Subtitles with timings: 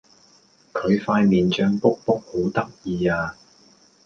[0.73, 3.35] 佢塊面脹畐畐好得意呀